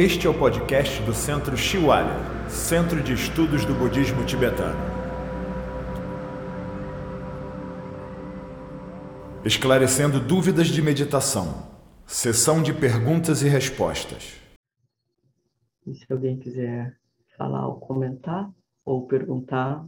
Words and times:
Este 0.00 0.28
é 0.28 0.30
o 0.30 0.38
podcast 0.38 1.02
do 1.02 1.12
Centro 1.12 1.56
Shiwalya, 1.56 2.14
Centro 2.48 3.02
de 3.02 3.14
Estudos 3.14 3.64
do 3.64 3.74
Budismo 3.74 4.24
Tibetano. 4.24 4.78
Esclarecendo 9.44 10.20
dúvidas 10.20 10.68
de 10.68 10.80
meditação. 10.80 11.68
Sessão 12.06 12.62
de 12.62 12.72
perguntas 12.72 13.42
e 13.42 13.48
respostas. 13.48 14.40
E 15.84 15.92
se 15.96 16.06
alguém 16.12 16.38
quiser 16.38 16.96
falar 17.36 17.66
ou 17.66 17.80
comentar, 17.80 18.48
ou 18.84 19.04
perguntar, 19.04 19.84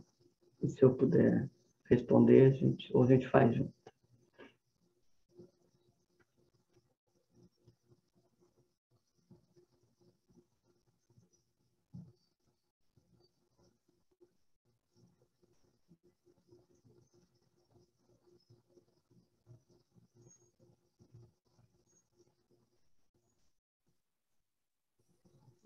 e 0.61 0.68
se 0.68 0.82
eu 0.82 0.92
puder 0.92 1.48
responder, 1.88 2.46
a 2.46 2.50
gente, 2.50 2.90
ou 2.92 3.04
a 3.04 3.06
gente 3.06 3.29
faz 3.29 3.54
junto. 3.54 3.79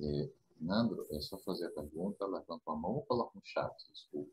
É, 0.04 0.28
Nandro, 0.60 1.06
é 1.10 1.20
só 1.20 1.38
fazer 1.38 1.66
a 1.66 1.70
pergunta, 1.70 2.26
levanta 2.26 2.70
a 2.70 2.76
mão 2.76 2.96
ou 2.96 3.02
coloca 3.02 3.32
no 3.34 3.42
chat, 3.44 3.72
desculpa. 3.90 4.30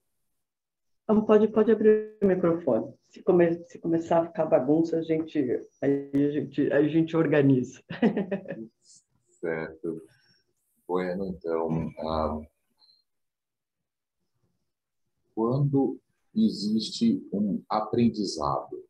Então, 1.04 1.26
pode, 1.26 1.48
pode 1.48 1.72
abrir 1.72 2.18
o 2.22 2.26
microfone. 2.26 2.94
Se, 3.10 3.24
come, 3.24 3.64
se 3.66 3.80
começar 3.80 4.20
a 4.20 4.28
ficar 4.28 4.46
bagunça, 4.46 4.98
a 4.98 5.02
gente, 5.02 5.40
aí 5.82 6.10
a 6.14 6.32
gente, 6.32 6.72
a 6.72 6.88
gente 6.88 7.18
organiza. 7.18 7.82
certo. 9.40 10.02
Bueno, 10.88 11.28
então, 11.28 11.90
ah, 12.00 12.42
quando 15.34 16.00
existe 16.36 17.28
um 17.32 17.62
aprendizado, 17.70 18.86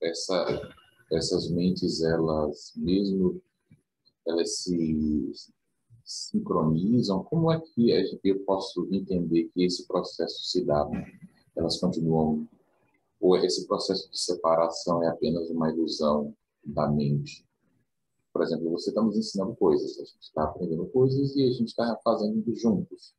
essa, 0.00 0.70
essas 1.10 1.50
mentes, 1.50 2.02
elas 2.02 2.72
mesmo 2.76 3.42
se 4.44 5.32
sincronizam? 6.04 7.24
Como 7.24 7.50
é 7.50 7.60
que 7.60 7.90
eu 8.22 8.40
posso 8.44 8.88
entender 8.92 9.50
que 9.54 9.64
esse 9.64 9.86
processo 9.86 10.44
se 10.44 10.64
dá? 10.64 10.88
Elas 11.56 11.78
continuam 11.78 12.46
ou 13.20 13.36
esse 13.38 13.66
processo 13.66 14.10
de 14.10 14.18
separação 14.18 15.02
é 15.02 15.08
apenas 15.08 15.48
uma 15.48 15.70
ilusão 15.70 16.34
da 16.62 16.90
mente? 16.90 17.46
Por 18.32 18.42
exemplo, 18.42 18.70
você 18.70 18.90
está 18.90 19.00
nos 19.00 19.16
ensinando 19.16 19.54
coisas, 19.54 19.98
a 19.98 20.04
gente 20.04 20.20
está 20.20 20.44
aprendendo 20.44 20.86
coisas 20.86 21.34
e 21.36 21.42
a 21.44 21.52
gente 21.52 21.68
está 21.68 21.98
fazendo 22.04 22.54
juntos. 22.54 23.14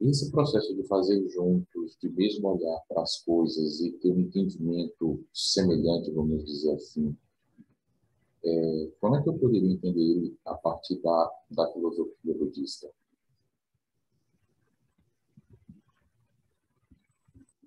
Esse 0.00 0.30
processo 0.30 0.74
de 0.74 0.84
fazer 0.86 1.26
juntos, 1.30 1.96
de 2.00 2.10
mesmo 2.10 2.48
olhar 2.48 2.78
para 2.88 3.02
as 3.02 3.22
coisas 3.24 3.80
e 3.80 3.92
ter 3.92 4.12
um 4.12 4.20
entendimento 4.20 5.24
semelhante, 5.32 6.10
vamos 6.10 6.44
dizer 6.44 6.74
assim, 6.74 7.16
é, 8.44 8.90
como 9.00 9.16
é 9.16 9.22
que 9.22 9.28
eu 9.28 9.38
poderia 9.38 9.72
entender 9.72 10.00
ele 10.00 10.38
a 10.44 10.54
partir 10.54 11.00
da, 11.00 11.30
da 11.50 11.72
filosofia 11.72 12.34
budista? 12.34 12.90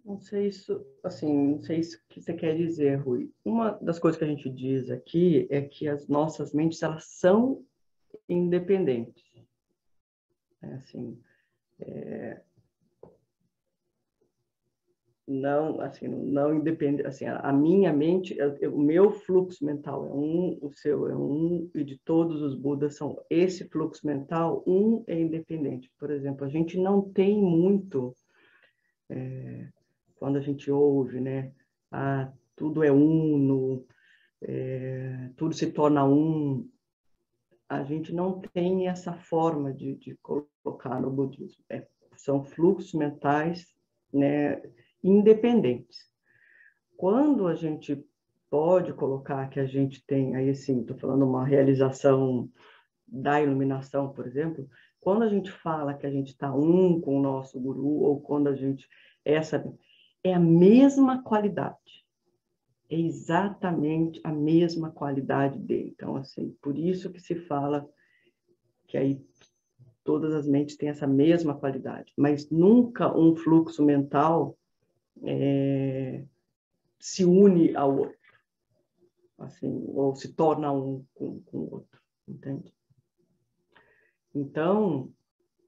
Não 0.06 0.22
sei 0.22 0.48
isso, 0.48 0.86
assim, 1.04 1.34
não 1.34 1.62
sei 1.62 1.80
isso 1.80 2.02
que 2.08 2.22
você 2.22 2.34
quer 2.34 2.56
dizer, 2.56 2.96
Rui. 2.96 3.30
Uma 3.44 3.72
das 3.82 4.00
coisas 4.00 4.18
que 4.18 4.24
a 4.24 4.28
gente 4.28 4.50
diz 4.50 4.90
aqui 4.90 5.46
é 5.50 5.62
que 5.62 5.86
as 5.88 6.08
nossas 6.08 6.54
mentes 6.54 6.82
elas 6.82 7.04
são 7.06 7.66
independentes. 8.30 9.26
É 10.62 10.74
assim, 10.76 11.20
é, 11.80 12.42
não 15.28 15.82
assim 15.82 16.08
não 16.08 16.56
independe 16.56 17.06
assim 17.06 17.26
a, 17.26 17.52
minha 17.52 17.92
mente 17.92 18.38
o 18.72 18.80
meu 18.80 19.12
fluxo 19.12 19.66
mental 19.66 20.06
é 20.06 20.14
um 20.14 20.58
o 20.62 20.72
seu 20.72 21.10
é 21.10 21.16
um 21.18 21.70
e 21.76 21.84
de 21.84 21.98
todos 21.98 22.42
os 22.42 22.56
budas 22.56 22.96
são 22.96 23.22
esse 23.30 23.68
fluxo 23.68 24.08
mental 24.08 24.64
um 24.66 25.04
é 25.06 25.20
independente. 25.20 25.92
Por 26.00 26.12
exemplo 26.12 26.46
a 26.46 26.50
gente 26.50 26.80
não 26.80 27.02
tem 27.02 27.42
muito 27.42 28.16
é, 29.10 29.68
quando 30.16 30.38
a 30.38 30.42
gente 30.42 30.72
ouve 30.72 31.20
né 31.20 31.52
ah, 31.92 32.32
tudo 32.56 32.82
é 32.82 32.92
uno 32.92 33.86
é, 34.42 35.30
tudo 35.36 35.54
se 35.54 35.74
torna 35.74 36.06
um 36.06 36.70
a 37.68 37.84
gente 37.84 38.16
não 38.16 38.40
tem 38.54 38.88
essa 38.88 39.12
forma 39.12 39.74
de, 39.74 39.96
de 39.96 40.18
colocar 40.22 41.02
no 41.02 41.12
budismo. 41.12 41.62
É, 41.70 41.86
são 42.16 42.46
fluxos 42.46 42.94
mentais 42.94 43.76
né 44.14 44.62
independentes. 45.04 46.08
Quando 46.96 47.48
a 47.48 47.56
gente 47.56 48.04
pode 48.50 48.94
colocar 48.94 49.50
que 49.50 49.60
a 49.60 49.66
gente 49.66 50.04
tem, 50.06 50.36
aí 50.36 50.54
sim, 50.56 50.82
estou 50.82 50.98
falando 50.98 51.26
uma 51.26 51.46
realização 51.46 52.50
da 53.08 53.42
iluminação, 53.42 54.10
por 54.10 54.26
exemplo, 54.26 54.68
quando 55.00 55.24
a 55.24 55.30
gente 55.30 55.52
fala 55.52 55.94
que 55.94 56.06
a 56.06 56.12
gente 56.12 56.30
está 56.30 56.54
um 56.54 57.00
com 57.00 57.18
o 57.18 57.22
nosso 57.22 57.60
guru, 57.60 58.02
ou 58.02 58.20
quando 58.20 58.48
a 58.48 58.56
gente. 58.56 58.90
Essa 59.24 59.64
é 60.24 60.34
a 60.34 60.40
mesma 60.40 61.24
qualidade. 61.24 62.06
É 62.90 63.00
exatamente 63.00 64.20
a 64.24 64.32
mesma 64.32 64.92
qualidade 64.92 65.60
dele. 65.60 65.94
Então, 65.96 66.16
assim, 66.16 66.56
por 66.62 66.78
isso 66.78 67.12
que 67.12 67.20
se 67.20 67.36
fala 67.36 67.88
que 68.88 68.98
aí 68.98 69.22
todas 70.04 70.34
as 70.34 70.48
mentes 70.48 70.78
têm 70.78 70.90
essa 70.90 71.06
mesma 71.06 71.54
qualidade, 71.54 72.14
mas 72.18 72.50
nunca 72.50 73.14
um 73.14 73.36
fluxo 73.36 73.84
mental 73.84 74.58
é, 75.24 76.24
se 77.00 77.26
une 77.26 77.76
ao 77.76 77.98
outro, 77.98 78.18
assim, 79.38 79.86
ou 79.90 80.16
se 80.16 80.34
torna 80.34 80.72
um 80.72 81.06
com, 81.14 81.42
com 81.42 81.58
o 81.58 81.74
outro, 81.76 82.02
entende? 82.28 82.74
Então, 84.34 85.12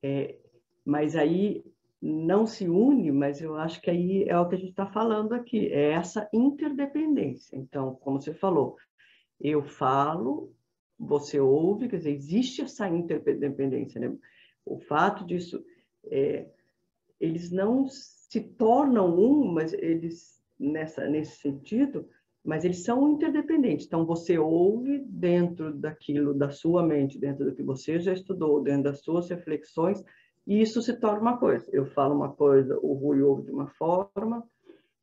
é, 0.02 0.38
mas 0.86 1.16
aí 1.16 1.64
não 2.02 2.46
se 2.46 2.68
une, 2.68 3.12
mas 3.12 3.42
eu 3.42 3.56
acho 3.56 3.82
que 3.82 3.90
aí 3.90 4.24
é 4.24 4.40
o 4.40 4.48
que 4.48 4.56
a 4.56 4.58
gente 4.58 4.70
está 4.70 4.88
falando 4.88 5.34
aqui, 5.34 5.68
é 5.68 5.92
essa 5.92 6.30
interdependência. 6.34 7.58
Então, 7.58 7.96
como 7.96 8.22
você 8.22 8.34
falou, 8.34 8.78
eu 9.40 9.64
falo, 9.64 10.54
você 10.98 11.40
ouve, 11.40 11.90
quer 11.90 11.98
dizer, 11.98 12.12
existe 12.12 12.62
essa 12.62 12.88
interdependência, 12.88 14.00
né? 14.00 14.16
O 14.66 14.80
fato 14.80 15.26
disso, 15.26 15.64
é, 16.06 16.48
eles 17.20 17.52
não 17.52 17.88
se 18.30 18.40
tornam 18.40 19.20
um, 19.20 19.52
mas 19.52 19.74
eles 19.74 20.40
nessa 20.58 21.08
nesse 21.08 21.38
sentido, 21.38 22.08
mas 22.46 22.64
eles 22.64 22.84
são 22.84 23.10
interdependentes. 23.10 23.88
Então 23.88 24.06
você 24.06 24.38
ouve 24.38 25.00
dentro 25.00 25.74
daquilo 25.74 26.34
da 26.34 26.50
sua 26.50 26.84
mente, 26.84 27.20
dentro 27.20 27.46
do 27.46 27.56
que 27.56 27.64
você 27.64 28.00
já 28.00 28.14
estudou, 28.14 28.62
dentro 28.62 28.84
das 28.84 29.02
suas 29.02 29.30
reflexões, 29.30 30.04
e 30.46 30.62
isso 30.62 30.82
se 30.82 31.00
torna 31.00 31.22
uma 31.22 31.38
coisa. 31.38 31.68
Eu 31.74 31.86
falo 31.88 32.16
uma 32.16 32.32
coisa, 32.32 32.78
o 32.82 32.94
Rui 32.94 33.22
ouve 33.22 33.44
de 33.44 33.52
uma 33.52 33.68
forma, 33.68 34.48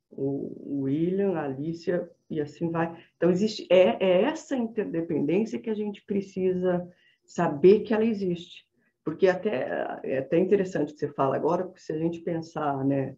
o 0.09 0.83
William, 0.83 1.33
a 1.33 1.43
Alicia 1.43 2.09
e 2.29 2.39
assim 2.39 2.69
vai. 2.69 2.97
Então 3.17 3.29
existe 3.29 3.67
é, 3.69 3.97
é 4.03 4.21
essa 4.23 4.55
interdependência 4.55 5.59
que 5.59 5.69
a 5.69 5.75
gente 5.75 6.03
precisa 6.05 6.87
saber 7.25 7.81
que 7.81 7.93
ela 7.93 8.05
existe. 8.05 8.66
Porque 9.07 9.29
até, 9.29 10.01
é 10.03 10.17
até 10.17 10.37
interessante 10.37 10.91
que 10.91 10.99
você 10.99 11.07
fala 11.07 11.37
agora, 11.37 11.63
porque 11.63 11.79
se 11.79 11.93
a 11.93 11.97
gente 11.97 12.19
pensar, 12.19 12.83
né, 12.83 13.15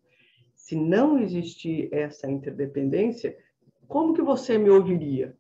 se 0.54 0.76
não 0.76 1.18
existir 1.18 1.92
essa 1.92 2.30
interdependência, 2.30 3.36
como 3.88 4.14
que 4.14 4.22
você 4.22 4.56
me 4.56 4.70
ouviria? 4.70 5.36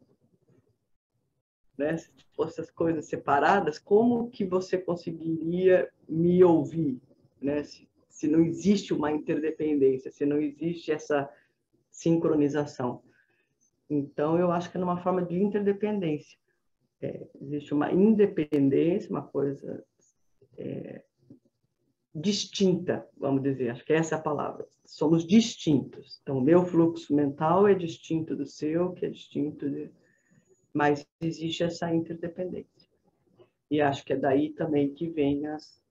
Né? 1.77 1.95
Se 1.97 2.09
fossem 2.35 2.63
as 2.63 2.71
coisas 2.71 3.05
separadas, 3.05 3.77
como 3.77 4.31
que 4.31 4.43
você 4.43 4.75
conseguiria 4.75 5.87
me 6.07 6.43
ouvir? 6.43 6.99
Né? 7.39 7.63
Se, 7.63 7.87
se 8.09 8.27
não 8.27 8.43
existe 8.43 8.91
uma 8.91 9.11
interdependência, 9.11 10.09
se 10.09 10.25
não 10.25 10.39
existe 10.41 10.91
essa 10.91 11.29
sincronização. 11.91 13.03
Então, 13.87 14.39
eu 14.39 14.51
acho 14.51 14.71
que 14.71 14.77
é 14.79 14.81
uma 14.83 15.03
forma 15.03 15.21
de 15.21 15.39
interdependência. 15.39 16.39
É, 17.03 17.27
existe 17.39 17.71
uma 17.71 17.93
independência, 17.93 19.11
uma 19.11 19.21
coisa 19.21 19.85
é, 20.59 21.03
distinta, 22.13 23.07
vamos 23.17 23.41
dizer, 23.41 23.69
acho 23.69 23.85
que 23.85 23.93
essa 23.93 24.15
é 24.15 24.17
a 24.17 24.21
palavra. 24.21 24.67
Somos 24.85 25.25
distintos. 25.25 26.19
Então, 26.21 26.37
o 26.37 26.41
meu 26.41 26.65
fluxo 26.65 27.15
mental 27.15 27.67
é 27.67 27.73
distinto 27.73 28.35
do 28.35 28.45
seu, 28.45 28.91
que 28.93 29.05
é 29.05 29.09
distinto 29.09 29.69
de... 29.69 29.89
Mas 30.73 31.05
existe 31.21 31.63
essa 31.63 31.93
interdependência. 31.93 32.89
E 33.71 33.81
acho 33.81 34.03
que 34.03 34.13
é 34.13 34.17
daí 34.17 34.49
também 34.51 34.93
que 34.93 35.09
vem 35.09 35.45
as, 35.47 35.81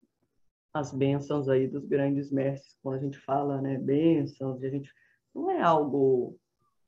as 0.72 0.92
bênçãos 0.92 1.48
aí 1.48 1.66
dos 1.66 1.84
grandes 1.84 2.30
mestres. 2.30 2.76
Quando 2.82 2.96
a 2.96 3.02
gente 3.02 3.18
fala, 3.18 3.60
né, 3.62 3.78
bênçãos, 3.78 4.62
a 4.62 4.68
gente 4.68 4.92
não 5.34 5.50
é 5.50 5.62
algo 5.62 6.36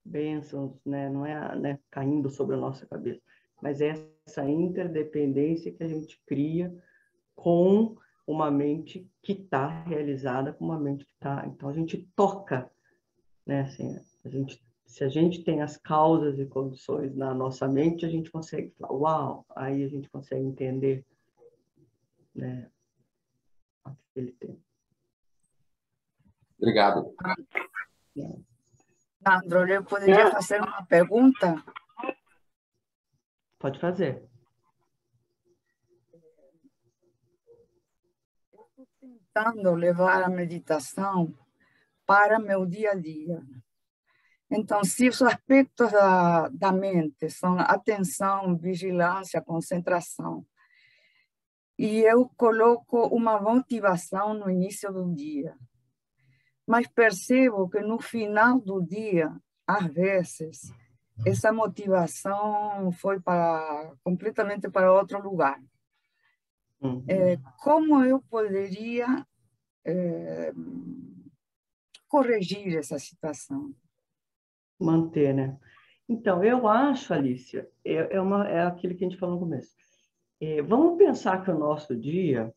bênçãos, 0.05 0.81
né, 0.85 1.09
não 1.09 1.25
é 1.25 1.57
né, 1.57 1.79
caindo 1.91 2.29
sobre 2.29 2.57
a 2.57 2.59
nossa 2.59 2.87
cabeça. 2.87 3.21
mas 3.63 3.81
é 3.81 3.95
essa 4.27 4.49
interdependência 4.49 5.73
que 5.73 5.83
a 5.83 5.89
gente 5.89 6.21
cria 6.27 6.75
com 7.41 7.97
uma 8.27 8.51
mente 8.51 9.11
que 9.23 9.33
está 9.33 9.83
realizada 9.85 10.53
com 10.53 10.65
uma 10.65 10.79
mente 10.79 11.07
que 11.07 11.13
está. 11.13 11.47
Então 11.47 11.69
a 11.69 11.73
gente 11.73 11.99
toca, 12.15 12.71
né? 13.47 13.63
Assim, 13.63 13.99
a 14.25 14.29
gente, 14.29 14.63
se 14.87 15.03
a 15.03 15.09
gente 15.09 15.43
tem 15.43 15.63
as 15.63 15.79
causas 15.79 16.39
e 16.39 16.45
condições 16.45 17.17
na 17.17 17.35
nossa 17.35 17.67
mente, 17.67 18.05
a 18.05 18.11
gente 18.11 18.31
consegue 18.31 18.71
falar, 18.79 18.93
uau, 18.93 19.47
aí 19.57 19.83
a 19.83 19.89
gente 19.89 20.09
consegue 20.11 20.45
entender, 20.45 21.05
né? 22.35 22.71
Aquele 23.85 24.33
tempo. 24.33 24.61
Obrigado. 26.59 27.15
Sandro, 29.27 29.67
eu 29.67 29.83
poderia 29.83 30.31
fazer 30.31 30.61
uma 30.61 30.85
pergunta? 30.85 31.65
Pode 33.59 33.79
fazer. 33.81 34.31
Tentando 39.01 39.75
levar 39.75 40.23
a 40.23 40.29
meditação 40.29 41.35
para 42.07 42.39
meu 42.39 42.67
dia 42.67 42.93
a 42.93 42.95
dia. 42.95 43.43
Então, 44.51 44.85
se 44.85 45.09
os 45.09 45.23
aspectos 45.23 45.91
da, 45.93 46.49
da 46.49 46.73
mente 46.73 47.31
são 47.31 47.59
atenção, 47.59 48.57
vigilância, 48.57 49.41
concentração, 49.41 50.45
e 51.79 52.01
eu 52.01 52.29
coloco 52.37 53.07
uma 53.07 53.41
motivação 53.41 54.35
no 54.35 54.51
início 54.51 54.93
do 54.93 55.15
dia, 55.15 55.57
mas 56.67 56.87
percebo 56.89 57.71
que 57.71 57.81
no 57.81 57.99
final 57.99 58.61
do 58.61 58.83
dia, 58.83 59.35
às 59.67 59.87
vezes, 59.87 60.73
essa 61.25 61.53
motivação 61.53 62.93
foi 62.93 63.21
para 63.21 63.93
completamente 64.03 64.69
para 64.69 64.93
outro 64.93 65.23
lugar. 65.23 65.59
Uhum. 66.81 67.05
É, 67.09 67.37
como 67.63 68.03
eu 68.03 68.23
poderia 68.23 69.27
é, 69.85 70.53
corrigir 72.09 72.77
essa 72.77 72.99
situação? 72.99 73.75
Manter, 74.81 75.35
né? 75.35 75.59
Então, 76.09 76.43
eu 76.43 76.67
acho, 76.67 77.15
Alicia, 77.15 77.71
é, 77.85 78.17
é, 78.17 78.21
uma, 78.21 78.49
é 78.49 78.63
aquilo 78.63 78.97
que 78.97 79.05
a 79.05 79.09
gente 79.09 79.19
falou 79.19 79.37
no 79.37 79.43
começo. 79.43 79.77
É, 80.41 80.63
vamos 80.63 80.99
pensar 80.99 81.45
que 81.45 81.51
o 81.51 81.59
nosso 81.59 81.95
dia, 81.95 82.53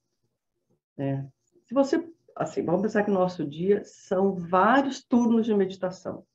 né, 0.97 1.29
se 1.65 1.73
você, 1.73 2.11
assim, 2.35 2.63
vamos 2.63 2.81
pensar 2.81 3.03
que 3.03 3.11
o 3.11 3.13
nosso 3.13 3.45
dia 3.45 3.83
são 3.83 4.33
vários 4.33 5.03
turnos 5.03 5.45
de 5.45 5.53
meditação. 5.53 6.25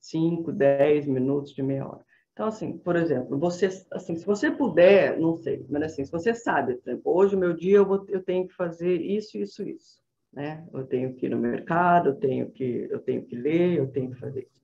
5, 0.00 0.52
10 0.52 1.06
minutos 1.06 1.52
de 1.52 1.62
meia 1.62 1.86
hora. 1.86 2.05
Então, 2.36 2.48
assim, 2.48 2.76
por 2.76 2.96
exemplo, 2.96 3.38
você, 3.38 3.70
assim, 3.90 4.14
se 4.14 4.26
você 4.26 4.50
puder, 4.50 5.18
não 5.18 5.38
sei, 5.38 5.64
mas 5.70 5.84
assim, 5.84 6.04
se 6.04 6.12
você 6.12 6.34
sabe, 6.34 6.74
por 6.74 6.90
exemplo, 6.90 7.16
hoje 7.16 7.34
o 7.34 7.38
meu 7.38 7.54
dia 7.54 7.78
eu, 7.78 7.86
vou, 7.86 8.04
eu 8.10 8.22
tenho 8.22 8.46
que 8.46 8.52
fazer 8.52 9.00
isso, 9.00 9.38
isso, 9.38 9.66
isso, 9.66 10.02
né? 10.30 10.68
Eu 10.70 10.84
tenho 10.84 11.14
que 11.14 11.24
ir 11.24 11.30
no 11.30 11.38
mercado, 11.38 12.10
eu 12.10 12.14
tenho 12.14 12.50
que, 12.50 12.88
eu 12.90 12.98
tenho 12.98 13.24
que 13.24 13.34
ler, 13.34 13.78
eu 13.78 13.90
tenho 13.90 14.10
que 14.10 14.20
fazer 14.20 14.46
isso. 14.52 14.62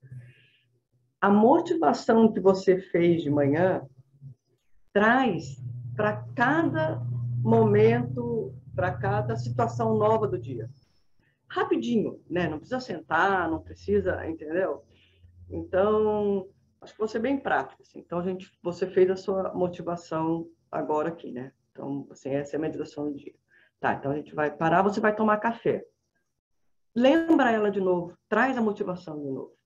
A 1.18 1.30
motivação 1.30 2.30
que 2.30 2.40
você 2.40 2.78
fez 2.78 3.22
de 3.22 3.30
manhã 3.30 3.82
traz 4.92 5.56
para 5.96 6.26
cada 6.36 7.02
momento, 7.42 8.52
para 8.74 8.92
cada 8.92 9.34
situação 9.34 9.96
nova 9.96 10.28
do 10.28 10.38
dia. 10.38 10.68
Rapidinho, 11.48 12.20
né? 12.28 12.50
Não 12.50 12.58
precisa 12.58 12.80
sentar, 12.80 13.50
não 13.50 13.60
precisa, 13.62 14.28
entendeu? 14.28 14.84
Então, 15.48 16.46
acho 16.82 16.92
que 16.92 16.98
vou 16.98 17.08
ser 17.08 17.20
bem 17.20 17.38
prático. 17.38 17.80
Assim. 17.82 18.00
Então, 18.00 18.18
a 18.18 18.22
gente, 18.22 18.50
você 18.62 18.86
fez 18.86 19.10
a 19.10 19.16
sua 19.16 19.54
motivação 19.54 20.48
agora 20.70 21.08
aqui, 21.08 21.30
né? 21.30 21.52
Então, 21.70 22.06
assim, 22.10 22.30
essa 22.30 22.56
é 22.56 22.58
a 22.58 22.60
meditação 22.60 23.10
do 23.10 23.16
dia. 23.16 23.34
Tá, 23.80 23.94
então 23.94 24.12
a 24.12 24.16
gente 24.16 24.34
vai 24.34 24.54
parar, 24.54 24.82
você 24.82 25.00
vai 25.00 25.14
tomar 25.14 25.38
café. 25.38 25.84
Lembra 26.94 27.50
ela 27.50 27.70
de 27.70 27.80
novo, 27.80 28.16
traz 28.28 28.56
a 28.56 28.60
motivação 28.60 29.20
de 29.20 29.28
novo. 29.28 29.56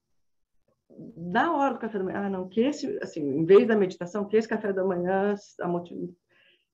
Na 1.17 1.55
hora 1.55 1.75
do 1.75 1.81
café 1.81 1.99
da 1.99 2.05
manhã, 2.05 2.19
ah, 2.21 2.31
não, 2.31 2.49
que 2.49 2.61
esse, 2.61 2.99
assim, 3.03 3.21
em 3.21 3.45
vez 3.45 3.67
da 3.67 3.77
meditação, 3.77 4.27
que 4.27 4.37
esse 4.37 4.49
café 4.49 4.73
da 4.73 4.85
manhã, 4.85 5.35
motiv... 5.65 6.15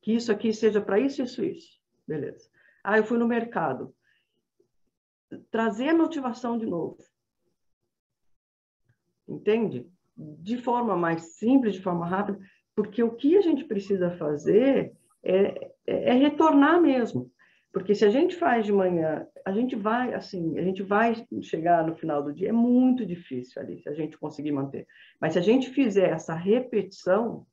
que 0.00 0.12
isso 0.12 0.30
aqui 0.30 0.52
seja 0.52 0.80
para 0.80 1.00
isso, 1.00 1.22
isso, 1.22 1.42
isso. 1.42 1.80
Beleza. 2.06 2.48
Ah, 2.84 2.98
eu 2.98 3.04
fui 3.04 3.18
no 3.18 3.26
mercado. 3.26 3.92
Trazer 5.50 5.88
a 5.88 5.94
motivação 5.94 6.58
de 6.58 6.66
novo 6.66 6.98
entende? 9.32 9.90
De 10.16 10.56
forma 10.58 10.96
mais 10.96 11.36
simples, 11.36 11.74
de 11.74 11.82
forma 11.82 12.06
rápida, 12.06 12.38
porque 12.74 13.02
o 13.02 13.12
que 13.12 13.36
a 13.36 13.40
gente 13.40 13.64
precisa 13.64 14.10
fazer 14.12 14.92
é, 15.22 15.70
é, 15.86 16.10
é 16.10 16.12
retornar 16.12 16.80
mesmo. 16.80 17.30
Porque 17.72 17.94
se 17.94 18.04
a 18.04 18.10
gente 18.10 18.36
faz 18.36 18.66
de 18.66 18.72
manhã, 18.72 19.26
a 19.46 19.52
gente 19.52 19.74
vai, 19.74 20.12
assim, 20.12 20.58
a 20.58 20.62
gente 20.62 20.82
vai 20.82 21.26
chegar 21.40 21.86
no 21.86 21.96
final 21.96 22.22
do 22.22 22.32
dia, 22.32 22.50
é 22.50 22.52
muito 22.52 23.06
difícil 23.06 23.62
ali, 23.62 23.80
se 23.80 23.88
a 23.88 23.94
gente 23.94 24.18
conseguir 24.18 24.52
manter. 24.52 24.86
Mas 25.18 25.32
se 25.32 25.38
a 25.38 25.42
gente 25.42 25.70
fizer 25.70 26.10
essa 26.10 26.34
repetição, 26.34 27.46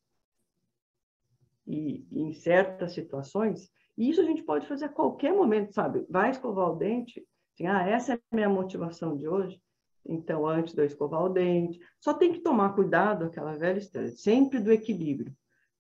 e, 1.66 2.06
e 2.12 2.22
em 2.22 2.34
certas 2.34 2.94
situações, 2.94 3.72
isso 3.98 4.20
a 4.20 4.26
gente 4.26 4.44
pode 4.44 4.68
fazer 4.68 4.86
a 4.86 4.90
qualquer 4.90 5.34
momento, 5.34 5.74
sabe? 5.74 6.06
Vai 6.10 6.32
escovar 6.32 6.72
o 6.72 6.76
dente, 6.76 7.26
assim, 7.54 7.68
ah, 7.68 7.88
essa 7.88 8.14
é 8.14 8.16
a 8.16 8.36
minha 8.36 8.50
motivação 8.50 9.16
de 9.16 9.28
hoje, 9.28 9.62
então, 10.10 10.48
antes 10.48 10.74
de 10.74 10.82
eu 10.82 10.86
escovar 10.86 11.24
o 11.24 11.30
dente, 11.30 11.80
só 12.00 12.16
tem 12.16 12.34
que 12.34 12.40
tomar 12.40 12.74
cuidado, 12.74 13.26
aquela 13.26 13.54
velha 13.54 13.78
história, 13.78 14.10
sempre 14.10 14.60
do 14.60 14.72
equilíbrio. 14.72 15.32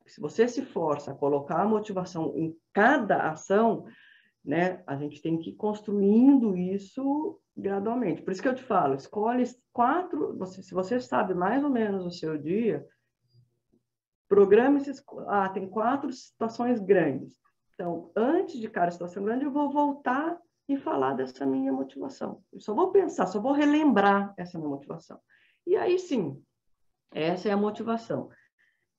Se 0.05 0.21
você 0.21 0.47
se 0.47 0.61
força 0.61 1.11
a 1.11 1.15
colocar 1.15 1.61
a 1.61 1.67
motivação 1.67 2.33
em 2.35 2.55
cada 2.71 3.29
ação, 3.29 3.85
né, 4.45 4.83
a 4.85 4.95
gente 4.95 5.19
tem 5.21 5.37
que 5.37 5.49
ir 5.49 5.55
construindo 5.55 6.55
isso 6.55 7.39
gradualmente. 7.57 8.21
Por 8.21 8.31
isso 8.31 8.41
que 8.41 8.47
eu 8.47 8.55
te 8.55 8.63
falo, 8.63 8.93
escolhe 8.95 9.43
quatro, 9.73 10.37
você, 10.37 10.61
se 10.61 10.73
você 10.75 10.99
sabe 10.99 11.33
mais 11.33 11.63
ou 11.63 11.69
menos 11.69 12.05
o 12.05 12.11
seu 12.11 12.37
dia, 12.37 12.85
programe 14.27 14.77
esses, 14.77 15.03
ah, 15.27 15.49
tem 15.49 15.67
quatro 15.67 16.13
situações 16.13 16.79
grandes. 16.79 17.35
Então, 17.73 18.11
antes 18.15 18.59
de 18.59 18.69
cada 18.69 18.91
situação 18.91 19.23
grande, 19.23 19.45
eu 19.45 19.51
vou 19.51 19.71
voltar 19.71 20.39
e 20.69 20.77
falar 20.77 21.15
dessa 21.15 21.45
minha 21.47 21.73
motivação. 21.73 22.43
Eu 22.53 22.59
só 22.59 22.75
vou 22.75 22.91
pensar, 22.91 23.25
só 23.25 23.41
vou 23.41 23.53
relembrar 23.53 24.33
essa 24.37 24.57
minha 24.59 24.69
motivação. 24.69 25.19
E 25.65 25.75
aí 25.75 25.97
sim, 25.97 26.39
essa 27.11 27.49
é 27.49 27.51
a 27.51 27.57
motivação. 27.57 28.29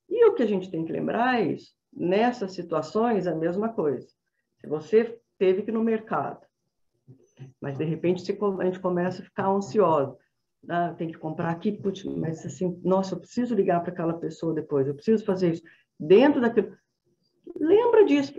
E 0.08 0.26
o 0.26 0.34
que 0.34 0.42
a 0.42 0.46
gente 0.46 0.68
tem 0.68 0.84
que 0.84 0.92
lembrar 0.92 1.40
é 1.40 1.52
isso. 1.52 1.72
Nessas 1.92 2.52
situações, 2.52 3.28
a 3.28 3.34
mesma 3.34 3.72
coisa. 3.72 4.08
Se 4.58 4.66
você 4.66 5.20
teve 5.38 5.62
que 5.62 5.70
ir 5.70 5.74
no 5.74 5.84
mercado, 5.84 6.44
mas 7.60 7.78
de 7.78 7.84
repente 7.84 8.20
a 8.20 8.64
gente 8.64 8.80
começa 8.80 9.22
a 9.22 9.24
ficar 9.24 9.48
ansioso. 9.48 10.18
Ah, 10.68 10.92
tem 10.92 11.08
que 11.08 11.18
comprar 11.18 11.50
aqui, 11.50 11.72
putz, 11.72 12.04
mas 12.04 12.44
assim, 12.44 12.78
nossa, 12.84 13.14
eu 13.14 13.20
preciso 13.20 13.54
ligar 13.54 13.80
para 13.80 13.92
aquela 13.92 14.14
pessoa 14.14 14.52
depois, 14.52 14.86
eu 14.86 14.94
preciso 14.94 15.24
fazer 15.24 15.52
isso. 15.52 15.62
Dentro 15.98 16.40
daquilo. 16.40 16.76
Lembra 17.56 18.04
disso, 18.04 18.34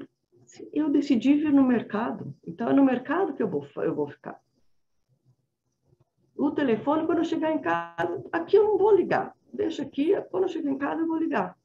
eu 0.73 0.89
decidi 0.89 1.35
vir 1.35 1.53
no 1.53 1.63
mercado. 1.63 2.33
Então, 2.45 2.69
é 2.69 2.73
no 2.73 2.83
mercado 2.83 3.33
que 3.33 3.43
eu 3.43 3.47
vou, 3.47 3.67
eu 3.77 3.95
vou 3.95 4.07
ficar. 4.07 4.39
O 6.35 6.51
telefone, 6.51 7.05
quando 7.05 7.19
eu 7.19 7.23
chegar 7.23 7.51
em 7.51 7.61
casa, 7.61 8.23
aqui 8.31 8.57
eu 8.57 8.63
não 8.63 8.77
vou 8.77 8.95
ligar. 8.95 9.35
Deixa 9.53 9.83
aqui, 9.83 10.13
quando 10.29 10.43
eu 10.43 10.49
chegar 10.49 10.71
em 10.71 10.77
casa, 10.77 11.01
eu 11.01 11.07
vou 11.07 11.17
ligar. 11.17 11.57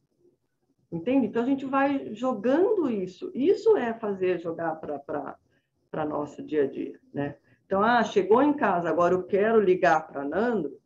Entende? 0.92 1.26
Então, 1.26 1.42
a 1.42 1.46
gente 1.46 1.64
vai 1.64 2.14
jogando 2.14 2.90
isso. 2.90 3.30
Isso 3.34 3.76
é 3.76 3.94
fazer 3.94 4.38
jogar 4.38 4.76
para 4.76 6.04
nosso 6.04 6.42
dia 6.42 6.64
a 6.64 6.66
dia, 6.66 7.00
né? 7.12 7.36
Então, 7.64 7.82
ah, 7.82 8.04
chegou 8.04 8.42
em 8.42 8.52
casa, 8.52 8.88
agora 8.88 9.14
eu 9.14 9.24
quero 9.24 9.60
ligar 9.60 10.06
para 10.06 10.24
Nando. 10.24 10.78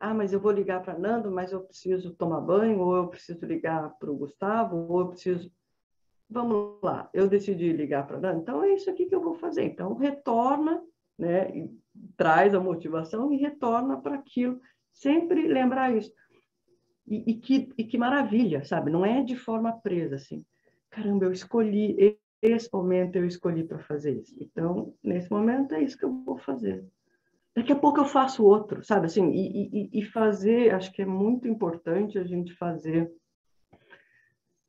Ah, 0.00 0.14
mas 0.14 0.32
eu 0.32 0.40
vou 0.40 0.50
ligar 0.50 0.82
para 0.82 0.98
Nando, 0.98 1.30
mas 1.30 1.52
eu 1.52 1.60
preciso 1.60 2.14
tomar 2.14 2.40
banho, 2.40 2.80
ou 2.80 2.96
eu 2.96 3.08
preciso 3.08 3.44
ligar 3.44 3.90
para 3.98 4.10
o 4.10 4.16
Gustavo, 4.16 4.76
ou 4.88 5.00
eu 5.00 5.08
preciso 5.08 5.52
vamos 6.32 6.78
lá, 6.82 7.08
eu 7.12 7.28
decidi 7.28 7.72
ligar 7.72 8.06
para 8.06 8.18
Dani, 8.18 8.40
então 8.40 8.64
é 8.64 8.74
isso 8.74 8.90
aqui 8.90 9.06
que 9.06 9.14
eu 9.14 9.20
vou 9.20 9.34
fazer. 9.34 9.64
Então, 9.64 9.94
retorna, 9.94 10.82
né, 11.18 11.68
traz 12.16 12.54
a 12.54 12.60
motivação 12.60 13.32
e 13.32 13.36
retorna 13.36 14.00
para 14.00 14.16
aquilo. 14.16 14.60
Sempre 14.92 15.46
lembrar 15.46 15.94
isso. 15.94 16.12
E, 17.06 17.32
e, 17.32 17.34
que, 17.34 17.72
e 17.76 17.84
que 17.84 17.98
maravilha, 17.98 18.64
sabe? 18.64 18.90
Não 18.90 19.04
é 19.04 19.22
de 19.22 19.36
forma 19.36 19.72
presa, 19.72 20.16
assim. 20.16 20.44
Caramba, 20.90 21.24
eu 21.26 21.32
escolhi, 21.32 22.18
esse 22.40 22.68
momento 22.72 23.16
eu 23.16 23.26
escolhi 23.26 23.64
para 23.64 23.78
fazer 23.78 24.20
isso. 24.20 24.34
Então, 24.40 24.94
nesse 25.02 25.30
momento, 25.30 25.74
é 25.74 25.82
isso 25.82 25.96
que 25.96 26.04
eu 26.04 26.12
vou 26.24 26.38
fazer. 26.38 26.84
Daqui 27.54 27.72
a 27.72 27.76
pouco 27.76 28.00
eu 28.00 28.04
faço 28.06 28.44
outro, 28.44 28.82
sabe? 28.82 29.06
Assim, 29.06 29.30
e, 29.30 29.90
e, 29.92 30.00
e 30.00 30.02
fazer, 30.04 30.74
acho 30.74 30.90
que 30.92 31.02
é 31.02 31.06
muito 31.06 31.46
importante 31.46 32.18
a 32.18 32.24
gente 32.24 32.54
fazer 32.54 33.12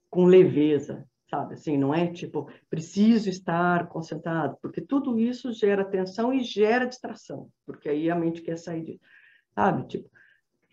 com 0.09 0.25
leveza, 0.25 1.07
sabe? 1.33 1.55
Assim, 1.55 1.77
não 1.77 1.93
é 1.93 2.07
tipo, 2.07 2.47
preciso 2.69 3.27
estar 3.27 3.87
concentrado, 3.87 4.55
porque 4.61 4.79
tudo 4.79 5.17
isso 5.17 5.51
gera 5.51 5.83
tensão 5.83 6.31
e 6.31 6.43
gera 6.43 6.85
distração, 6.85 7.49
porque 7.65 7.89
aí 7.89 8.09
a 8.09 8.15
mente 8.15 8.43
quer 8.43 8.55
sair 8.55 8.83
de, 8.83 9.01
sabe? 9.55 9.87
Tipo, 9.87 10.09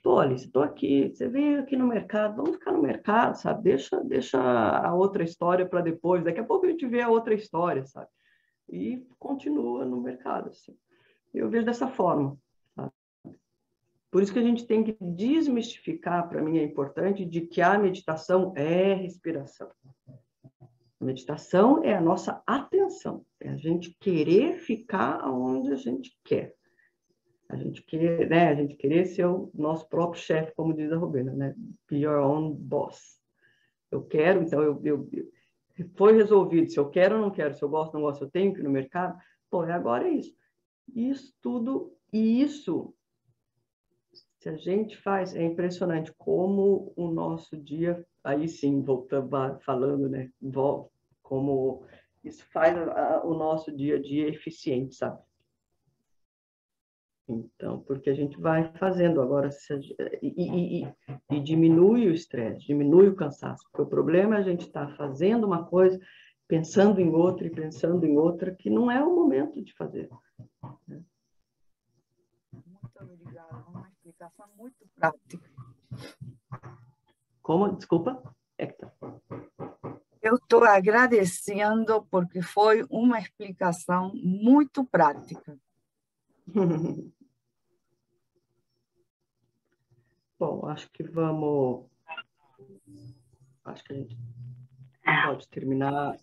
Pô, 0.03 0.19
Alice, 0.19 0.47
estou 0.47 0.63
aqui, 0.63 1.11
você 1.11 1.29
veio 1.29 1.61
aqui 1.61 1.77
no 1.77 1.87
mercado, 1.87 2.37
vamos 2.37 2.53
ficar 2.53 2.73
no 2.73 2.81
mercado, 2.81 3.35
sabe? 3.35 3.65
Deixa, 3.65 4.03
deixa 4.03 4.41
a 4.41 4.95
outra 4.95 5.23
história 5.23 5.67
para 5.67 5.83
depois, 5.83 6.25
daqui 6.25 6.41
a 6.41 6.45
pouco 6.45 6.65
a 6.65 6.71
gente 6.71 6.87
vê 6.87 7.03
a 7.03 7.11
outra 7.11 7.35
história, 7.35 7.85
sabe? 7.85 8.09
E 8.67 9.07
continua 9.19 9.85
no 9.85 10.01
mercado, 10.01 10.49
assim. 10.49 10.75
Eu 11.35 11.51
vejo 11.51 11.67
dessa 11.67 11.87
forma? 11.87 12.39
Por 14.11 14.23
isso 14.23 14.33
que 14.33 14.39
a 14.39 14.43
gente 14.43 14.67
tem 14.67 14.83
que 14.83 14.97
desmistificar, 14.99 16.29
para 16.29 16.43
mim 16.43 16.59
é 16.59 16.65
importante, 16.65 17.25
de 17.25 17.43
que 17.43 17.61
a 17.61 17.79
meditação 17.79 18.55
é 18.57 18.95
respiração. 18.95 19.71
A 21.01 21.05
meditação 21.05 21.83
é 21.83 21.95
a 21.95 22.01
nossa 22.01 22.43
atenção, 22.47 23.25
é 23.41 23.49
a 23.49 23.57
gente 23.57 23.97
querer 23.99 24.59
ficar 24.59 25.27
onde 25.27 25.73
a 25.73 25.77
gente 25.77 26.15
quer. 26.23 26.55
A 27.49 27.57
gente 27.57 27.83
querer, 27.83 28.29
né, 28.29 28.49
a 28.49 28.55
gente 28.55 28.77
querer 28.77 29.07
ser 29.07 29.25
o 29.25 29.51
nosso 29.55 29.89
próprio 29.89 30.23
chefe, 30.23 30.55
como 30.55 30.75
diz 30.75 30.93
a 30.93 30.97
Robena, 30.97 31.33
né? 31.33 31.55
Be 31.89 32.01
your 32.01 32.21
own 32.21 32.53
boss. 32.55 33.19
Eu 33.91 34.03
quero, 34.03 34.43
então 34.43 34.63
eu, 34.63 34.81
eu, 34.85 35.09
eu, 35.13 35.89
foi 35.97 36.13
resolvido 36.13 36.71
se 36.71 36.79
eu 36.79 36.91
quero 36.91 37.17
ou 37.17 37.23
não 37.23 37.31
quero, 37.31 37.55
se 37.55 37.63
eu 37.63 37.69
gosto 37.69 37.95
ou 37.95 38.01
não 38.01 38.09
gosto, 38.09 38.25
eu 38.25 38.31
tenho 38.31 38.53
que 38.53 38.61
ir 38.61 38.63
no 38.63 38.71
mercado. 38.71 39.19
Pô, 39.51 39.63
agora 39.63 40.07
é 40.07 40.13
isso. 40.13 40.37
Isso 40.95 41.35
tudo, 41.41 41.97
e 42.13 42.43
isso, 42.43 42.95
se 44.41 44.49
a 44.49 44.57
gente 44.57 44.97
faz, 44.97 45.37
é 45.37 45.45
impressionante 45.45 46.13
como 46.17 46.95
o 46.97 47.11
nosso 47.11 47.59
dia, 47.59 48.05
aí 48.25 48.49
sim, 48.49 48.83
voltando, 48.83 49.29
falando, 49.61 50.09
né? 50.09 50.31
Como 51.23 51.85
isso 52.25 52.45
faz 52.51 52.75
o 53.23 53.35
nosso 53.35 53.71
dia 53.71 53.97
a 53.97 54.03
dia 54.03 54.29
eficiente, 54.29 54.95
sabe? 54.95 55.21
Então, 57.29 57.81
porque 57.81 58.09
a 58.09 58.15
gente 58.15 58.41
vai 58.41 58.73
fazendo 58.79 59.21
agora 59.21 59.51
e, 60.23 60.83
e, 60.83 60.95
e, 61.31 61.41
diminui 61.41 62.09
o 62.09 62.15
estresse, 62.15 62.67
diminui 62.67 63.09
o 63.09 63.15
cansaço. 63.15 63.63
Porque 63.65 63.83
o 63.83 63.87
problema 63.87 64.37
é 64.37 64.39
a 64.39 64.43
gente 64.43 64.67
estar 64.67 64.87
tá 64.87 64.97
fazendo 64.97 65.47
uma 65.47 65.67
coisa, 65.67 66.01
pensando 66.49 66.99
em 66.99 67.11
outra 67.11 67.47
e 67.47 67.51
pensando 67.51 68.07
em 68.07 68.17
outra, 68.17 68.55
que 68.55 68.71
não 68.71 68.91
é 68.91 69.05
o 69.05 69.15
momento 69.15 69.63
de 69.63 69.73
fazer. 69.75 70.09
Né? 70.89 71.03
Muito 72.53 73.01
obrigada, 73.01 73.65
explicação 74.21 74.47
muito 74.57 74.87
prática. 74.95 75.51
Como? 77.41 77.75
Desculpa? 77.77 78.23
Hector. 78.59 78.93
Eu 80.21 80.35
estou 80.35 80.65
agradecendo 80.65 82.05
porque 82.11 82.43
foi 82.43 82.85
uma 82.91 83.19
explicação 83.19 84.13
muito 84.15 84.85
prática. 84.85 85.59
Bom, 90.39 90.67
acho 90.67 90.91
que 90.91 91.03
vamos. 91.03 91.87
Acho 93.65 93.83
que 93.85 93.93
a 93.95 93.97
gente 93.97 94.19
pode 95.27 95.49
terminar. 95.49 96.19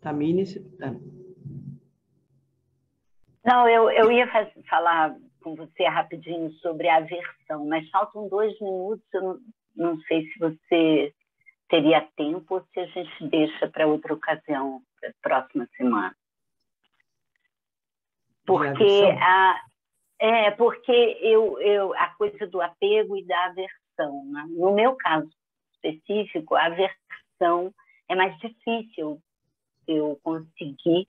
Tamine, 0.00 0.46
se... 0.46 0.60
Não, 3.44 3.68
eu, 3.68 3.90
eu 3.90 4.10
ia 4.10 4.26
falar 4.68 5.14
com 5.42 5.54
você 5.54 5.84
rapidinho 5.84 6.50
sobre 6.54 6.88
a 6.88 6.96
aversão, 6.96 7.66
mas 7.66 7.88
faltam 7.90 8.28
dois 8.28 8.58
minutos. 8.58 9.04
Eu 9.12 9.22
não, 9.22 9.40
não 9.76 10.00
sei 10.02 10.26
se 10.26 10.38
você 10.38 11.14
teria 11.68 12.08
tempo 12.16 12.54
ou 12.54 12.64
se 12.72 12.80
a 12.80 12.86
gente 12.86 13.28
deixa 13.28 13.68
para 13.68 13.86
outra 13.86 14.14
ocasião, 14.14 14.80
para 15.00 15.12
próxima 15.20 15.68
semana. 15.76 16.16
Porque 18.46 19.02
a, 19.20 19.60
é, 20.18 20.50
porque 20.52 21.18
eu, 21.20 21.60
eu, 21.60 21.94
a 21.94 22.08
coisa 22.14 22.46
do 22.46 22.62
apego 22.62 23.16
e 23.16 23.24
da 23.24 23.44
aversão. 23.46 24.24
Né? 24.26 24.46
No 24.50 24.74
meu 24.74 24.96
caso 24.96 25.28
específico, 25.74 26.54
a 26.54 26.66
aversão 26.66 27.74
é 28.08 28.14
mais 28.14 28.36
difícil 28.38 29.20
eu 29.86 30.18
conseguir 30.22 31.06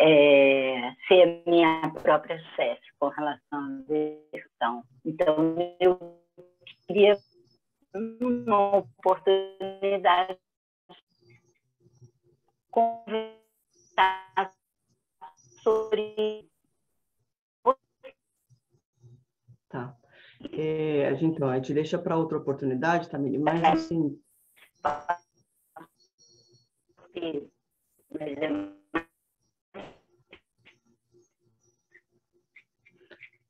é, 0.00 0.94
ser 1.06 1.42
minha 1.46 1.90
própria 2.02 2.38
chefe 2.54 2.86
com 2.98 3.08
relação 3.08 3.40
à 3.52 3.66
aversão. 3.80 4.84
Então, 5.04 5.56
eu 5.80 6.18
queria 6.86 7.16
uma 7.94 8.76
oportunidade 8.76 10.38
conversar 12.70 14.54
sobre 15.62 16.48
Tá. 19.68 19.94
É, 20.52 21.08
a 21.08 21.14
gente, 21.14 21.36
então, 21.36 21.48
a 21.48 21.56
gente 21.56 21.74
deixa 21.74 21.98
para 21.98 22.16
outra 22.16 22.38
oportunidade, 22.38 23.10
tá, 23.10 23.18
Mili? 23.18 23.36
Mas, 23.36 23.62
assim... 23.64 24.18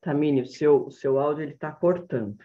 Tamine, 0.08 0.40
o 0.40 0.46
seu, 0.46 0.86
o 0.86 0.90
seu 0.90 1.18
áudio 1.18 1.42
ele 1.42 1.52
está 1.52 1.70
cortando. 1.70 2.38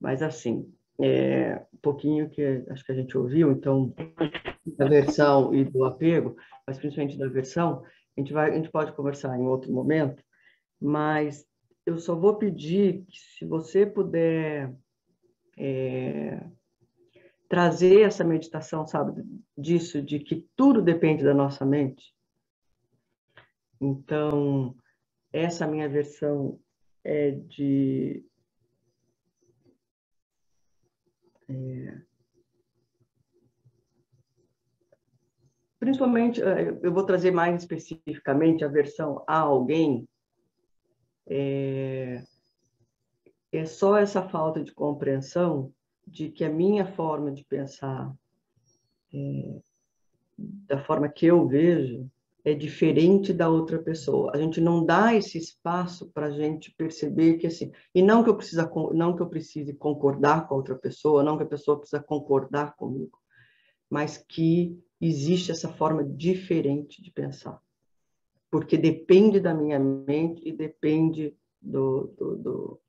Mas, 0.00 0.22
assim, 0.22 0.72
é, 1.00 1.60
um 1.74 1.78
pouquinho 1.78 2.30
que 2.30 2.64
acho 2.70 2.84
que 2.84 2.92
a 2.92 2.94
gente 2.94 3.18
ouviu, 3.18 3.50
então, 3.50 3.92
da 4.64 4.86
versão 4.86 5.52
e 5.52 5.64
do 5.64 5.84
apego, 5.84 6.36
mas 6.64 6.78
principalmente 6.78 7.18
da 7.18 7.26
versão, 7.26 7.82
a 8.16 8.20
gente, 8.20 8.32
vai, 8.32 8.52
a 8.52 8.54
gente 8.54 8.70
pode 8.70 8.92
conversar 8.92 9.36
em 9.36 9.42
outro 9.42 9.72
momento, 9.72 10.22
mas 10.80 11.44
eu 11.84 11.98
só 11.98 12.14
vou 12.14 12.36
pedir 12.36 13.04
que, 13.08 13.18
se 13.18 13.44
você 13.44 13.84
puder 13.84 14.72
é, 15.58 16.46
trazer 17.48 18.02
essa 18.02 18.22
meditação, 18.22 18.86
sabe, 18.86 19.20
disso, 19.58 20.00
de 20.00 20.20
que 20.20 20.48
tudo 20.54 20.80
depende 20.80 21.24
da 21.24 21.34
nossa 21.34 21.66
mente. 21.66 22.14
Então, 23.80 24.76
essa 25.32 25.66
minha 25.66 25.88
versão 25.88 26.60
é 27.04 27.30
de. 27.32 28.24
É, 31.48 31.98
principalmente, 35.78 36.42
é, 36.42 36.70
eu 36.82 36.92
vou 36.92 37.04
trazer 37.04 37.30
mais 37.30 37.60
especificamente 37.60 38.64
a 38.64 38.68
versão 38.68 39.22
a 39.26 39.38
alguém 39.38 40.08
é, 41.26 42.22
é 43.52 43.64
só 43.66 43.96
essa 43.96 44.26
falta 44.28 44.62
de 44.62 44.72
compreensão 44.72 45.72
de 46.06 46.30
que 46.30 46.44
a 46.44 46.50
minha 46.50 46.86
forma 46.86 47.32
de 47.32 47.44
pensar, 47.44 48.12
é, 49.12 49.60
da 50.36 50.82
forma 50.84 51.08
que 51.08 51.26
eu 51.26 51.46
vejo, 51.46 52.10
é 52.44 52.52
diferente 52.52 53.32
da 53.32 53.48
outra 53.48 53.78
pessoa. 53.78 54.32
A 54.34 54.38
gente 54.38 54.60
não 54.60 54.84
dá 54.84 55.14
esse 55.14 55.38
espaço 55.38 56.10
para 56.12 56.26
a 56.26 56.30
gente 56.30 56.70
perceber 56.76 57.38
que 57.38 57.46
assim, 57.46 57.72
e 57.94 58.02
não 58.02 58.22
que 58.22 58.30
eu 58.30 58.36
precisa, 58.36 58.70
não 58.92 59.16
que 59.16 59.22
eu 59.22 59.28
precise 59.28 59.72
concordar 59.74 60.46
com 60.46 60.54
a 60.54 60.58
outra 60.58 60.74
pessoa, 60.74 61.22
não 61.22 61.36
que 61.36 61.42
a 61.42 61.46
pessoa 61.46 61.78
precisa 61.78 62.02
concordar 62.02 62.76
comigo, 62.76 63.18
mas 63.88 64.18
que 64.18 64.78
existe 65.00 65.50
essa 65.50 65.68
forma 65.68 66.04
diferente 66.04 67.02
de 67.02 67.10
pensar 67.10 67.60
porque 68.54 68.78
depende 68.78 69.40
da 69.40 69.52
minha 69.52 69.80
mente 69.80 70.48
e 70.48 70.52
depende 70.52 71.36
do, 71.60 72.14
do, 72.16 72.36
do 72.36 72.80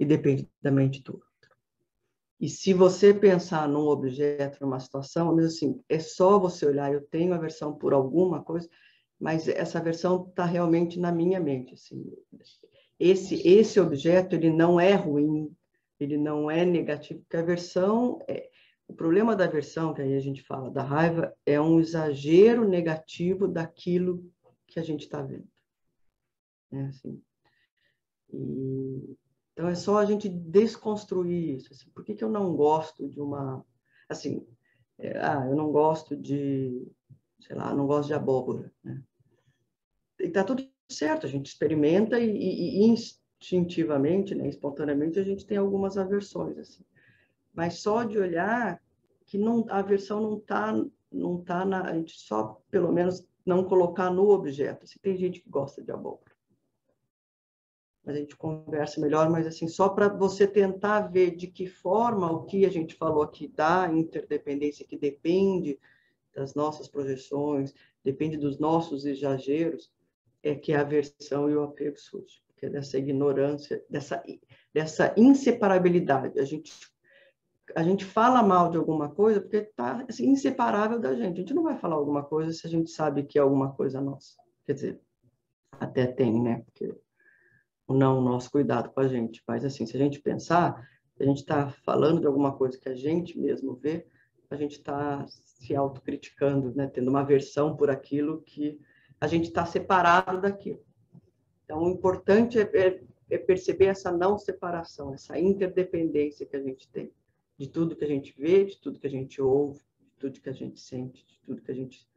e 0.00 0.06
depende 0.06 0.48
da 0.62 0.70
mente 0.70 1.02
outro. 1.06 1.27
E 2.40 2.48
se 2.48 2.72
você 2.72 3.12
pensar 3.12 3.68
num 3.68 3.86
objeto, 3.88 4.58
numa 4.60 4.78
situação, 4.78 5.34
mas 5.34 5.46
assim, 5.46 5.82
é 5.88 5.98
só 5.98 6.38
você 6.38 6.66
olhar, 6.66 6.92
eu 6.92 7.00
tenho 7.00 7.34
aversão 7.34 7.74
por 7.74 7.92
alguma 7.92 8.42
coisa, 8.42 8.68
mas 9.20 9.48
essa 9.48 9.78
aversão 9.78 10.26
está 10.28 10.44
realmente 10.44 11.00
na 11.00 11.10
minha 11.10 11.40
mente. 11.40 11.74
Assim. 11.74 12.04
Esse, 12.98 13.46
esse 13.46 13.80
objeto, 13.80 14.36
ele 14.36 14.50
não 14.50 14.78
é 14.78 14.94
ruim, 14.94 15.52
ele 15.98 16.16
não 16.16 16.48
é 16.48 16.64
negativo, 16.64 17.20
porque 17.20 17.36
a 17.36 17.40
aversão 17.40 18.20
é, 18.28 18.48
o 18.88 18.94
problema 18.94 19.36
da 19.36 19.44
aversão, 19.44 19.92
que 19.92 20.00
aí 20.00 20.14
a 20.14 20.20
gente 20.20 20.42
fala 20.42 20.70
da 20.70 20.82
raiva, 20.82 21.36
é 21.44 21.60
um 21.60 21.78
exagero 21.78 22.66
negativo 22.66 23.46
daquilo 23.46 24.24
que 24.66 24.80
a 24.80 24.82
gente 24.82 25.02
está 25.02 25.20
vendo. 25.20 25.46
É 26.72 26.80
assim. 26.86 27.22
E, 28.32 29.16
então 29.58 29.68
é 29.68 29.74
só 29.74 29.98
a 29.98 30.04
gente 30.04 30.28
desconstruir 30.28 31.56
isso. 31.56 31.72
Assim, 31.72 31.90
por 31.90 32.04
que, 32.04 32.14
que 32.14 32.22
eu 32.22 32.30
não 32.30 32.54
gosto 32.54 33.08
de 33.08 33.20
uma. 33.20 33.64
Assim, 34.08 34.46
é, 34.98 35.18
ah, 35.18 35.44
eu 35.48 35.56
não 35.56 35.72
gosto 35.72 36.16
de. 36.16 36.86
Sei 37.40 37.56
lá, 37.56 37.74
não 37.74 37.86
gosto 37.86 38.06
de 38.06 38.14
abóbora. 38.14 38.72
Né? 38.84 39.02
E 40.20 40.26
está 40.26 40.44
tudo 40.44 40.64
certo, 40.88 41.26
a 41.26 41.28
gente 41.28 41.46
experimenta 41.46 42.20
e, 42.20 42.30
e, 42.30 42.84
e 42.84 42.88
instintivamente, 42.88 44.34
né, 44.34 44.48
espontaneamente, 44.48 45.18
a 45.18 45.24
gente 45.24 45.44
tem 45.44 45.58
algumas 45.58 45.98
aversões. 45.98 46.56
Assim 46.58 46.84
mas 47.58 47.80
só 47.80 48.04
de 48.04 48.16
olhar 48.16 48.80
que 49.26 49.36
não, 49.36 49.66
a 49.68 49.82
versão 49.82 50.20
não 50.20 50.38
está 50.38 50.72
não 51.10 51.42
tá 51.42 51.64
na, 51.64 51.82
a 51.82 51.92
gente 51.92 52.12
só 52.12 52.62
pelo 52.70 52.92
menos 52.92 53.26
não 53.44 53.64
colocar 53.64 54.10
no 54.10 54.28
objeto. 54.28 54.86
Se 54.86 54.96
tem 55.00 55.16
gente 55.16 55.40
que 55.40 55.50
gosta 55.50 55.82
de 55.82 55.90
abóbora, 55.90 56.27
a 58.10 58.14
gente 58.14 58.36
conversa 58.36 59.00
melhor, 59.00 59.28
mas 59.30 59.46
assim, 59.46 59.68
só 59.68 59.88
para 59.88 60.08
você 60.08 60.46
tentar 60.46 61.00
ver 61.08 61.36
de 61.36 61.46
que 61.46 61.66
forma 61.66 62.30
o 62.30 62.44
que 62.44 62.64
a 62.64 62.70
gente 62.70 62.94
falou 62.94 63.22
aqui 63.22 63.48
da 63.48 63.90
interdependência, 63.92 64.86
que 64.86 64.96
depende 64.96 65.78
das 66.34 66.54
nossas 66.54 66.88
projeções, 66.88 67.74
depende 68.02 68.36
dos 68.36 68.58
nossos 68.58 69.04
exageros, 69.04 69.92
é 70.42 70.54
que 70.54 70.72
a 70.72 70.80
aversão 70.80 71.50
e 71.50 71.56
o 71.56 71.62
apego 71.62 71.98
surgem, 71.98 72.40
porque 72.46 72.66
é 72.66 72.70
dessa 72.70 72.96
ignorância, 72.96 73.84
dessa, 73.90 74.22
dessa 74.72 75.12
inseparabilidade. 75.16 76.38
A 76.38 76.44
gente, 76.44 76.72
a 77.74 77.82
gente 77.82 78.04
fala 78.04 78.42
mal 78.42 78.70
de 78.70 78.76
alguma 78.76 79.10
coisa 79.10 79.40
porque 79.40 79.56
está 79.58 80.04
assim, 80.08 80.28
inseparável 80.30 80.98
da 80.98 81.14
gente. 81.14 81.34
A 81.34 81.40
gente 81.40 81.54
não 81.54 81.64
vai 81.64 81.76
falar 81.76 81.96
alguma 81.96 82.22
coisa 82.22 82.52
se 82.52 82.66
a 82.66 82.70
gente 82.70 82.90
sabe 82.90 83.24
que 83.24 83.38
é 83.38 83.42
alguma 83.42 83.72
coisa 83.72 84.00
nossa. 84.00 84.36
Quer 84.64 84.74
dizer, 84.74 85.00
até 85.72 86.06
tem, 86.06 86.40
né? 86.40 86.62
Porque 86.64 86.94
não 87.94 88.18
o 88.18 88.22
nosso 88.22 88.50
cuidado 88.50 88.90
com 88.90 89.00
a 89.00 89.08
gente. 89.08 89.42
Mas, 89.46 89.64
assim, 89.64 89.86
se 89.86 89.96
a 89.96 90.00
gente 90.00 90.20
pensar, 90.20 90.86
a 91.18 91.24
gente 91.24 91.38
está 91.38 91.70
falando 91.70 92.20
de 92.20 92.26
alguma 92.26 92.56
coisa 92.56 92.78
que 92.78 92.88
a 92.88 92.94
gente 92.94 93.38
mesmo 93.38 93.74
vê, 93.74 94.06
a 94.50 94.56
gente 94.56 94.72
está 94.72 95.26
se 95.28 95.74
autocriticando, 95.74 96.74
né? 96.74 96.86
Tendo 96.86 97.08
uma 97.08 97.24
versão 97.24 97.76
por 97.76 97.90
aquilo 97.90 98.42
que 98.42 98.80
a 99.20 99.26
gente 99.26 99.48
está 99.48 99.66
separado 99.66 100.40
daquilo. 100.40 100.82
Então, 101.64 101.82
o 101.82 101.90
importante 101.90 102.58
é, 102.58 102.62
é, 102.62 103.02
é, 103.30 103.38
perceber 103.38 103.86
essa 103.86 104.10
não 104.10 104.38
separação, 104.38 105.12
essa 105.12 105.38
interdependência 105.38 106.46
que 106.46 106.56
a 106.56 106.62
gente 106.62 106.88
tem 106.88 107.12
de 107.58 107.68
tudo 107.68 107.96
que 107.96 108.04
a 108.04 108.08
gente 108.08 108.32
vê, 108.38 108.64
de 108.64 108.78
tudo 108.78 109.00
que 109.00 109.06
a 109.06 109.10
gente 109.10 109.42
ouve, 109.42 109.80
de 109.80 110.16
tudo 110.18 110.40
que 110.40 110.48
a 110.48 110.52
gente 110.52 110.80
sente, 110.80 111.26
de 111.26 111.38
tudo 111.40 111.60
que 111.60 111.70
a 111.70 111.74
gente. 111.74 112.08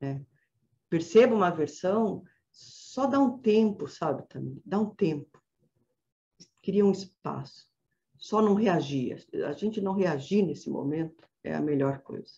Né? 0.00 0.24
Perceba 0.88 1.34
uma 1.34 1.50
versão 1.50 2.24
só 2.52 3.06
dá 3.06 3.18
um 3.20 3.38
tempo, 3.38 3.86
sabe, 3.86 4.26
também. 4.28 4.60
Dá 4.64 4.78
um 4.78 4.90
tempo. 4.90 5.40
Cria 6.62 6.84
um 6.84 6.92
espaço. 6.92 7.70
Só 8.18 8.42
não 8.42 8.54
reagir. 8.54 9.24
A 9.46 9.52
gente 9.52 9.80
não 9.80 9.94
reagir 9.94 10.42
nesse 10.42 10.68
momento 10.68 11.28
é 11.42 11.54
a 11.54 11.60
melhor 11.60 12.00
coisa. 12.00 12.34